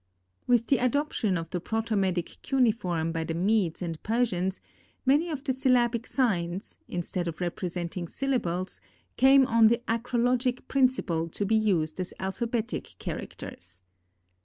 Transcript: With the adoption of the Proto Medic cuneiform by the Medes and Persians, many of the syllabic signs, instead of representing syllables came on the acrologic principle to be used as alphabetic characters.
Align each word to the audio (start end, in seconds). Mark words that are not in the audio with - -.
With 0.47 0.65
the 0.65 0.79
adoption 0.79 1.37
of 1.37 1.51
the 1.51 1.59
Proto 1.59 1.95
Medic 1.95 2.37
cuneiform 2.41 3.11
by 3.11 3.23
the 3.23 3.35
Medes 3.35 3.83
and 3.83 4.01
Persians, 4.01 4.59
many 5.05 5.29
of 5.29 5.43
the 5.43 5.53
syllabic 5.53 6.07
signs, 6.07 6.79
instead 6.87 7.27
of 7.27 7.39
representing 7.39 8.07
syllables 8.07 8.81
came 9.15 9.45
on 9.45 9.65
the 9.67 9.83
acrologic 9.87 10.67
principle 10.67 11.29
to 11.29 11.45
be 11.45 11.53
used 11.55 11.99
as 11.99 12.15
alphabetic 12.19 12.95
characters. 12.97 13.83